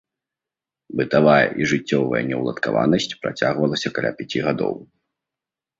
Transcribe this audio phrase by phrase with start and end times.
[1.01, 4.75] Бытавая і жыццёвая неўладкаванасць працягвалася каля пяці гадоў.